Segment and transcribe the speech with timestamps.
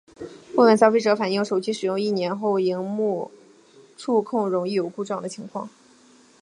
[0.55, 3.29] 部份消费者反应手机使用一年后萤幕
[3.99, 5.69] 触控容易有故障的情况。